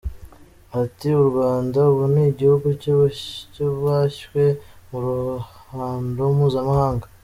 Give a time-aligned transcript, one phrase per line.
[0.81, 4.43] Ati “U Rwanda ubu ni igihugu cyubashywe
[4.89, 7.05] mu ruhando mpuzamahanga.